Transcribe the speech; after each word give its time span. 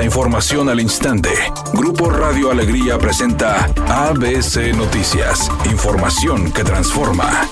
La 0.00 0.06
información 0.06 0.70
al 0.70 0.80
instante. 0.80 1.28
Grupo 1.74 2.08
Radio 2.08 2.50
Alegría 2.50 2.96
presenta 2.96 3.66
ABC 3.86 4.74
Noticias. 4.74 5.50
Información 5.70 6.50
que 6.54 6.64
transforma. 6.64 7.46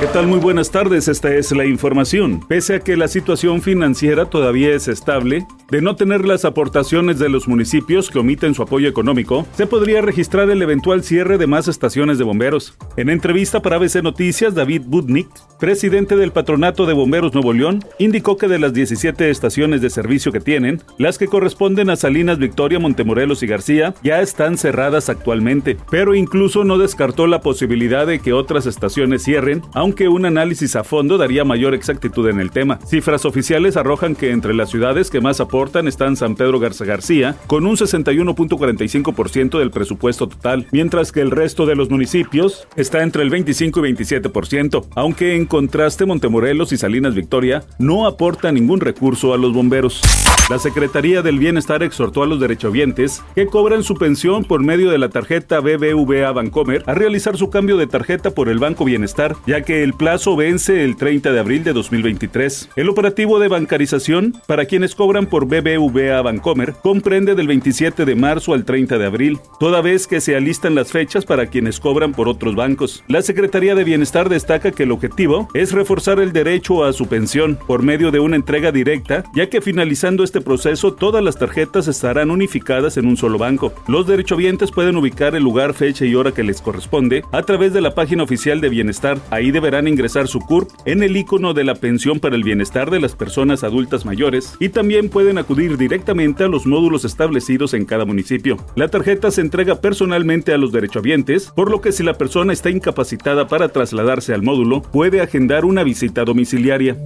¿Qué 0.00 0.06
tal? 0.06 0.26
Muy 0.26 0.38
buenas 0.38 0.70
tardes, 0.70 1.06
esta 1.06 1.34
es 1.34 1.52
la 1.52 1.66
información. 1.66 2.40
Pese 2.48 2.76
a 2.76 2.80
que 2.80 2.96
la 2.96 3.08
situación 3.08 3.60
financiera 3.60 4.30
todavía 4.30 4.74
es 4.74 4.88
estable, 4.88 5.46
de 5.70 5.82
no 5.82 5.96
tener 5.96 6.24
las 6.24 6.46
aportaciones 6.46 7.18
de 7.18 7.28
los 7.28 7.46
municipios 7.46 8.08
que 8.08 8.18
omiten 8.18 8.54
su 8.54 8.62
apoyo 8.62 8.88
económico, 8.88 9.46
se 9.52 9.66
podría 9.66 10.00
registrar 10.00 10.48
el 10.48 10.62
eventual 10.62 11.02
cierre 11.02 11.36
de 11.36 11.46
más 11.46 11.68
estaciones 11.68 12.16
de 12.16 12.24
bomberos. 12.24 12.74
En 12.96 13.10
entrevista 13.10 13.60
para 13.60 13.76
ABC 13.76 14.02
Noticias, 14.02 14.54
David 14.54 14.82
Budnik, 14.86 15.28
presidente 15.60 16.16
del 16.16 16.32
Patronato 16.32 16.86
de 16.86 16.94
Bomberos 16.94 17.34
Nuevo 17.34 17.52
León, 17.52 17.84
indicó 17.98 18.38
que 18.38 18.48
de 18.48 18.58
las 18.58 18.72
17 18.72 19.28
estaciones 19.28 19.82
de 19.82 19.90
servicio 19.90 20.32
que 20.32 20.40
tienen, 20.40 20.82
las 20.96 21.18
que 21.18 21.26
corresponden 21.26 21.90
a 21.90 21.96
Salinas, 21.96 22.38
Victoria, 22.38 22.78
Montemorelos 22.78 23.42
y 23.42 23.46
García 23.46 23.94
ya 24.02 24.22
están 24.22 24.56
cerradas 24.56 25.10
actualmente, 25.10 25.76
pero 25.90 26.14
incluso 26.14 26.64
no 26.64 26.78
descartó 26.78 27.26
la 27.26 27.42
posibilidad 27.42 28.06
de 28.06 28.20
que 28.20 28.32
otras 28.32 28.64
estaciones 28.64 29.22
cierren, 29.22 29.60
aunque 29.74 30.08
un 30.08 30.24
análisis 30.24 30.76
a 30.76 30.84
fondo 30.84 31.18
daría 31.18 31.44
mayor 31.44 31.74
exactitud 31.74 32.26
en 32.28 32.40
el 32.40 32.52
tema. 32.52 32.78
Cifras 32.86 33.26
oficiales 33.26 33.76
arrojan 33.76 34.14
que 34.14 34.30
entre 34.30 34.54
las 34.54 34.70
ciudades 34.70 35.10
que 35.10 35.20
más 35.20 35.40
aportan 35.40 35.57
están 35.66 36.16
San 36.16 36.36
Pedro 36.36 36.60
Garza 36.60 36.84
García, 36.84 37.36
con 37.48 37.66
un 37.66 37.76
61.45% 37.76 39.58
del 39.58 39.72
presupuesto 39.72 40.28
total, 40.28 40.66
mientras 40.70 41.10
que 41.10 41.20
el 41.20 41.32
resto 41.32 41.66
de 41.66 41.74
los 41.74 41.90
municipios 41.90 42.68
está 42.76 43.02
entre 43.02 43.24
el 43.24 43.30
25 43.30 43.84
y 43.84 43.92
27%, 43.92 44.86
aunque 44.94 45.34
en 45.34 45.46
contraste 45.46 46.06
Montemorelos 46.06 46.72
y 46.72 46.76
Salinas 46.76 47.14
Victoria 47.14 47.64
no 47.78 48.06
aportan 48.06 48.54
ningún 48.54 48.80
recurso 48.80 49.34
a 49.34 49.36
los 49.36 49.52
bomberos. 49.52 50.00
La 50.48 50.58
Secretaría 50.58 51.20
del 51.20 51.38
Bienestar 51.38 51.82
exhortó 51.82 52.22
a 52.22 52.26
los 52.26 52.40
derechohabientes 52.40 53.22
que 53.34 53.46
cobran 53.46 53.82
su 53.82 53.96
pensión 53.96 54.44
por 54.44 54.62
medio 54.62 54.90
de 54.90 54.96
la 54.96 55.10
tarjeta 55.10 55.60
BBVA 55.60 56.32
Bancomer 56.32 56.82
a 56.86 56.94
realizar 56.94 57.36
su 57.36 57.50
cambio 57.50 57.76
de 57.76 57.86
tarjeta 57.86 58.30
por 58.30 58.48
el 58.48 58.58
Banco 58.58 58.86
Bienestar, 58.86 59.36
ya 59.46 59.60
que 59.60 59.82
el 59.82 59.92
plazo 59.92 60.36
vence 60.36 60.84
el 60.84 60.96
30 60.96 61.32
de 61.32 61.38
abril 61.38 61.64
de 61.64 61.74
2023. 61.74 62.70
El 62.76 62.88
operativo 62.88 63.38
de 63.38 63.48
bancarización 63.48 64.40
para 64.46 64.64
quienes 64.64 64.94
cobran 64.94 65.26
por 65.26 65.44
BBVA 65.44 66.22
Bancomer 66.22 66.72
comprende 66.82 67.34
del 67.34 67.46
27 67.46 68.06
de 68.06 68.14
marzo 68.14 68.54
al 68.54 68.64
30 68.64 68.96
de 68.96 69.04
abril, 69.04 69.38
toda 69.60 69.82
vez 69.82 70.06
que 70.06 70.22
se 70.22 70.34
alistan 70.34 70.74
las 70.74 70.92
fechas 70.92 71.26
para 71.26 71.48
quienes 71.48 71.78
cobran 71.78 72.12
por 72.12 72.26
otros 72.26 72.54
bancos. 72.54 73.04
La 73.06 73.20
Secretaría 73.20 73.74
de 73.74 73.84
Bienestar 73.84 74.30
destaca 74.30 74.72
que 74.72 74.84
el 74.84 74.92
objetivo 74.92 75.50
es 75.52 75.72
reforzar 75.72 76.20
el 76.20 76.32
derecho 76.32 76.84
a 76.84 76.94
su 76.94 77.06
pensión 77.06 77.58
por 77.66 77.82
medio 77.82 78.10
de 78.10 78.20
una 78.20 78.36
entrega 78.36 78.72
directa, 78.72 79.24
ya 79.34 79.50
que 79.50 79.60
finalizando 79.60 80.24
este 80.24 80.37
proceso 80.40 80.92
todas 80.92 81.22
las 81.22 81.38
tarjetas 81.38 81.88
estarán 81.88 82.30
unificadas 82.30 82.96
en 82.96 83.06
un 83.06 83.16
solo 83.16 83.38
banco. 83.38 83.72
Los 83.86 84.06
derechohabientes 84.06 84.70
pueden 84.70 84.96
ubicar 84.96 85.34
el 85.34 85.42
lugar, 85.42 85.74
fecha 85.74 86.04
y 86.04 86.14
hora 86.14 86.32
que 86.32 86.42
les 86.42 86.60
corresponde 86.60 87.24
a 87.32 87.42
través 87.42 87.72
de 87.72 87.80
la 87.80 87.94
página 87.94 88.22
oficial 88.22 88.60
de 88.60 88.68
Bienestar. 88.68 89.18
Ahí 89.30 89.50
deberán 89.50 89.88
ingresar 89.88 90.28
su 90.28 90.40
CURP 90.40 90.70
en 90.84 91.02
el 91.02 91.16
icono 91.16 91.54
de 91.54 91.64
la 91.64 91.74
pensión 91.74 92.20
para 92.20 92.36
el 92.36 92.44
bienestar 92.44 92.90
de 92.90 93.00
las 93.00 93.14
personas 93.14 93.64
adultas 93.64 94.04
mayores 94.04 94.56
y 94.60 94.68
también 94.68 95.08
pueden 95.08 95.38
acudir 95.38 95.76
directamente 95.76 96.44
a 96.44 96.48
los 96.48 96.66
módulos 96.66 97.04
establecidos 97.04 97.74
en 97.74 97.84
cada 97.84 98.04
municipio. 98.04 98.56
La 98.74 98.88
tarjeta 98.88 99.30
se 99.30 99.40
entrega 99.40 99.80
personalmente 99.80 100.52
a 100.52 100.58
los 100.58 100.72
derechohabientes, 100.72 101.52
por 101.54 101.70
lo 101.70 101.80
que 101.80 101.92
si 101.92 102.02
la 102.02 102.14
persona 102.14 102.52
está 102.52 102.70
incapacitada 102.70 103.48
para 103.48 103.68
trasladarse 103.68 104.34
al 104.34 104.42
módulo, 104.42 104.82
puede 104.82 105.20
agendar 105.20 105.64
una 105.64 105.82
visita 105.82 106.24
domiciliaria. 106.24 106.96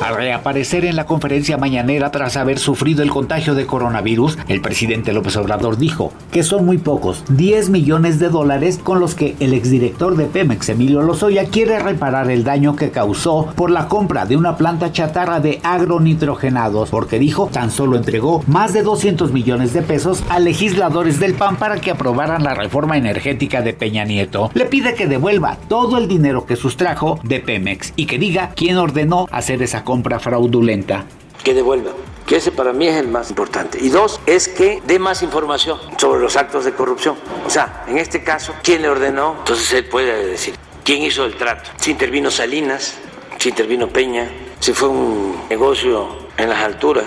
Al 0.00 0.16
reaparecer 0.16 0.84
en 0.84 0.96
la 0.96 1.06
conferencia 1.06 1.56
mañanera 1.56 2.10
tras 2.10 2.36
haber 2.36 2.58
sufrido 2.58 3.02
el 3.02 3.10
contagio 3.10 3.54
de 3.54 3.64
coronavirus, 3.64 4.36
el 4.48 4.60
presidente 4.60 5.12
López 5.12 5.36
Obrador 5.36 5.78
dijo 5.78 6.12
que 6.32 6.42
son 6.42 6.66
muy 6.66 6.78
pocos, 6.78 7.24
10 7.28 7.70
millones 7.70 8.18
de 8.18 8.28
dólares 8.28 8.78
con 8.82 8.98
los 8.98 9.14
que 9.14 9.36
el 9.38 9.54
exdirector 9.54 10.16
de 10.16 10.26
Pemex, 10.26 10.68
Emilio 10.68 11.00
Lozoya, 11.00 11.46
quiere 11.46 11.78
reparar 11.78 12.30
el 12.30 12.42
daño 12.42 12.74
que 12.74 12.90
causó 12.90 13.52
por 13.54 13.70
la 13.70 13.86
compra 13.86 14.26
de 14.26 14.36
una 14.36 14.56
planta 14.56 14.90
chatarra 14.90 15.38
de 15.38 15.60
agronitrogenados, 15.62 16.90
porque 16.90 17.20
dijo 17.20 17.48
tan 17.52 17.70
solo 17.70 17.96
entregó 17.96 18.42
más 18.48 18.72
de 18.72 18.82
200 18.82 19.32
millones 19.32 19.72
de 19.72 19.82
pesos 19.82 20.24
a 20.28 20.40
legisladores 20.40 21.20
del 21.20 21.34
PAN 21.34 21.56
para 21.56 21.80
que 21.80 21.92
aprobaran 21.92 22.42
la 22.42 22.54
reforma 22.54 22.98
energética 22.98 23.62
de 23.62 23.74
Peña 23.74 24.04
Nieto. 24.04 24.50
Le 24.54 24.66
pide 24.66 24.94
que 24.94 25.06
devuelva 25.06 25.56
todo 25.68 25.98
el 25.98 26.08
dinero 26.08 26.46
que 26.46 26.56
sustrajo 26.56 27.20
de 27.22 27.38
Pemex 27.40 27.92
y 27.94 28.06
que 28.06 28.18
diga 28.18 28.50
quién 28.56 28.76
ordenó 28.76 29.28
hacer 29.30 29.62
esa 29.62 29.83
compra 29.84 30.18
fraudulenta. 30.18 31.04
Que 31.42 31.54
devuelva 31.54 31.92
que 32.26 32.36
ese 32.36 32.52
para 32.52 32.72
mí 32.72 32.86
es 32.86 32.96
el 32.96 33.08
más 33.08 33.30
importante. 33.30 33.78
Y 33.80 33.88
dos, 33.88 34.20
es 34.26 34.48
que 34.48 34.82
dé 34.86 34.98
más 34.98 35.22
información 35.22 35.78
sobre 35.98 36.22
los 36.22 36.36
actos 36.36 36.64
de 36.64 36.72
corrupción. 36.72 37.16
O 37.46 37.50
sea, 37.50 37.84
en 37.86 37.98
este 37.98 38.22
caso, 38.22 38.54
¿quién 38.62 38.82
le 38.82 38.88
ordenó? 38.88 39.36
Entonces 39.38 39.72
él 39.72 39.84
puede 39.86 40.26
decir, 40.26 40.54
¿quién 40.84 41.02
hizo 41.02 41.24
el 41.24 41.36
trato? 41.36 41.70
Si 41.76 41.90
intervino 41.90 42.30
Salinas, 42.30 42.94
si 43.38 43.50
intervino 43.50 43.88
Peña, 43.88 44.30
si 44.58 44.72
fue 44.72 44.88
un 44.88 45.36
negocio 45.50 46.08
en 46.36 46.48
las 46.48 46.62
alturas. 46.62 47.06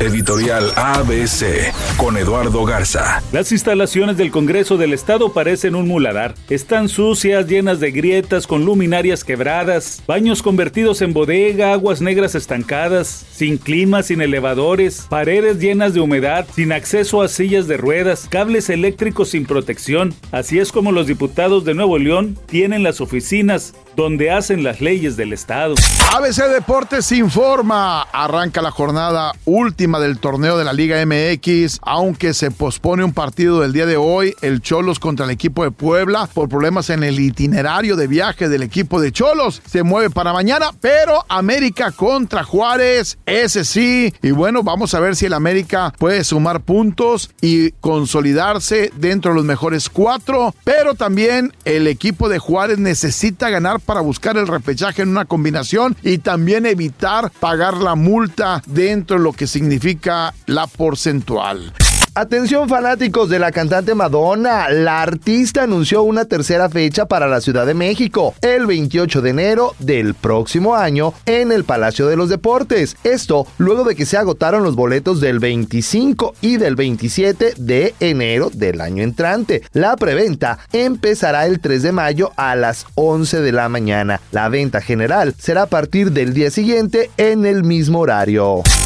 Editorial 0.00 0.72
ABC 0.76 1.74
con 1.98 2.16
Eduardo 2.16 2.64
Garza. 2.64 3.22
Las 3.32 3.52
instalaciones 3.52 4.16
del 4.16 4.30
Congreso 4.30 4.78
del 4.78 4.94
Estado 4.94 5.34
parecen 5.34 5.74
un 5.74 5.86
muladar. 5.86 6.34
Están 6.48 6.88
sucias, 6.88 7.46
llenas 7.46 7.80
de 7.80 7.90
grietas, 7.90 8.46
con 8.46 8.64
luminarias 8.64 9.24
quebradas, 9.24 10.02
baños 10.06 10.42
convertidos 10.42 11.02
en 11.02 11.12
bodega, 11.12 11.74
aguas 11.74 12.00
negras 12.00 12.34
estancadas, 12.34 13.26
sin 13.30 13.58
clima, 13.58 14.02
sin 14.02 14.22
elevadores, 14.22 15.06
paredes 15.10 15.58
llenas 15.58 15.92
de 15.92 16.00
humedad, 16.00 16.46
sin 16.54 16.72
acceso 16.72 17.20
a 17.20 17.28
sillas 17.28 17.68
de 17.68 17.76
ruedas, 17.76 18.26
cables 18.30 18.70
eléctricos 18.70 19.28
sin 19.28 19.44
protección. 19.44 20.14
Así 20.32 20.58
es 20.60 20.72
como 20.72 20.92
los 20.92 21.08
diputados 21.08 21.66
de 21.66 21.74
Nuevo 21.74 21.98
León 21.98 22.38
tienen 22.46 22.82
las 22.82 23.02
oficinas 23.02 23.74
donde 23.96 24.30
hacen 24.30 24.62
las 24.62 24.80
leyes 24.80 25.16
del 25.16 25.32
Estado. 25.32 25.74
ABC 26.12 26.48
Deportes 26.48 27.12
informa. 27.12 28.02
Arranca 28.02 28.62
la 28.62 28.70
jornada 28.70 29.32
última 29.44 30.00
del 30.00 30.18
torneo 30.18 30.58
de 30.58 30.64
la 30.64 30.72
Liga 30.72 31.04
MX, 31.04 31.80
aunque 31.82 32.34
se 32.34 32.50
pospone 32.50 33.04
un 33.04 33.12
partido 33.12 33.60
del 33.60 33.72
día 33.72 33.86
de 33.86 33.96
hoy, 33.96 34.34
el 34.42 34.60
Cholos 34.60 34.98
contra 34.98 35.24
el 35.24 35.30
equipo 35.30 35.64
de 35.64 35.70
Puebla, 35.70 36.28
por 36.32 36.48
problemas 36.48 36.90
en 36.90 37.02
el 37.02 37.20
itinerario 37.20 37.96
de 37.96 38.06
viaje 38.06 38.48
del 38.48 38.62
equipo 38.62 39.00
de 39.00 39.12
Cholos. 39.12 39.62
Se 39.66 39.82
mueve 39.82 40.10
para 40.10 40.32
mañana, 40.32 40.70
pero 40.80 41.24
América 41.28 41.92
contra 41.92 42.44
Juárez, 42.44 43.18
ese 43.26 43.64
sí. 43.64 44.12
Y 44.22 44.30
bueno, 44.30 44.62
vamos 44.62 44.94
a 44.94 45.00
ver 45.00 45.16
si 45.16 45.26
el 45.26 45.34
América 45.34 45.92
puede 45.98 46.24
sumar 46.24 46.60
puntos 46.60 47.30
y 47.40 47.72
consolidarse 47.72 48.92
dentro 48.96 49.32
de 49.32 49.36
los 49.36 49.44
mejores 49.44 49.88
cuatro, 49.88 50.54
pero 50.64 50.94
también 50.94 51.52
el 51.64 51.86
equipo 51.86 52.28
de 52.28 52.38
Juárez 52.38 52.78
necesita 52.78 53.50
ganar 53.50 53.80
para 53.90 54.02
buscar 54.02 54.36
el 54.36 54.46
repechaje 54.46 55.02
en 55.02 55.08
una 55.08 55.24
combinación 55.24 55.96
y 56.04 56.18
también 56.18 56.64
evitar 56.64 57.32
pagar 57.40 57.76
la 57.76 57.96
multa 57.96 58.62
dentro 58.64 59.16
de 59.16 59.24
lo 59.24 59.32
que 59.32 59.48
significa 59.48 60.32
la 60.46 60.68
porcentual. 60.68 61.72
Atención 62.20 62.68
fanáticos 62.68 63.30
de 63.30 63.38
la 63.38 63.50
cantante 63.50 63.94
Madonna, 63.94 64.68
la 64.68 65.00
artista 65.00 65.62
anunció 65.62 66.02
una 66.02 66.26
tercera 66.26 66.68
fecha 66.68 67.06
para 67.06 67.26
la 67.26 67.40
Ciudad 67.40 67.64
de 67.64 67.72
México, 67.72 68.34
el 68.42 68.66
28 68.66 69.22
de 69.22 69.30
enero 69.30 69.74
del 69.78 70.12
próximo 70.12 70.76
año 70.76 71.14
en 71.24 71.50
el 71.50 71.64
Palacio 71.64 72.08
de 72.08 72.16
los 72.16 72.28
Deportes. 72.28 72.94
Esto 73.04 73.46
luego 73.56 73.84
de 73.84 73.96
que 73.96 74.04
se 74.04 74.18
agotaron 74.18 74.64
los 74.64 74.76
boletos 74.76 75.22
del 75.22 75.38
25 75.38 76.34
y 76.42 76.58
del 76.58 76.76
27 76.76 77.54
de 77.56 77.94
enero 78.00 78.50
del 78.52 78.82
año 78.82 79.02
entrante. 79.02 79.62
La 79.72 79.96
preventa 79.96 80.58
empezará 80.74 81.46
el 81.46 81.58
3 81.60 81.82
de 81.84 81.92
mayo 81.92 82.32
a 82.36 82.54
las 82.54 82.84
11 82.96 83.40
de 83.40 83.52
la 83.52 83.70
mañana. 83.70 84.20
La 84.30 84.50
venta 84.50 84.82
general 84.82 85.34
será 85.38 85.62
a 85.62 85.68
partir 85.68 86.12
del 86.12 86.34
día 86.34 86.50
siguiente 86.50 87.10
en 87.16 87.46
el 87.46 87.64
mismo 87.64 88.00
horario. 88.00 88.62